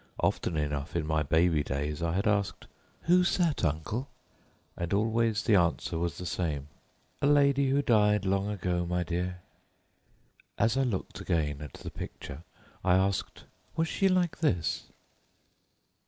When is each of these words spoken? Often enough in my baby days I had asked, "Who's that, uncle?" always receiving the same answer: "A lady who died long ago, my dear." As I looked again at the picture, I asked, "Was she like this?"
Often 0.19 0.57
enough 0.57 0.95
in 0.95 1.05
my 1.05 1.21
baby 1.21 1.61
days 1.61 2.01
I 2.01 2.13
had 2.13 2.25
asked, 2.25 2.65
"Who's 3.03 3.37
that, 3.37 3.63
uncle?" 3.63 4.09
always 4.91 5.33
receiving 5.47 5.73
the 5.85 6.25
same 6.25 6.57
answer: 6.57 6.67
"A 7.21 7.27
lady 7.27 7.69
who 7.69 7.83
died 7.83 8.25
long 8.25 8.47
ago, 8.49 8.83
my 8.87 9.03
dear." 9.03 9.41
As 10.57 10.75
I 10.75 10.81
looked 10.81 11.21
again 11.21 11.61
at 11.61 11.73
the 11.75 11.91
picture, 11.91 12.41
I 12.83 12.95
asked, 12.95 13.43
"Was 13.75 13.87
she 13.87 14.09
like 14.09 14.39
this?" 14.39 14.87